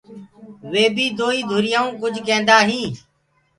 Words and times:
وي 0.71 0.85
بي 0.95 1.05
دوئيٚ 1.17 1.47
ڌُريانٚوٚ 1.49 1.97
ڪُج 2.01 2.15
ڪيندآ 2.27 2.57
هينٚ۔ 2.69 2.95